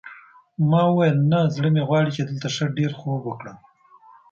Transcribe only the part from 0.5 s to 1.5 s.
ما وویل نه